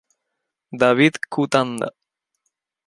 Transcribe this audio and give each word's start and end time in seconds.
David 0.81 1.21
Cutanda. 1.29 1.93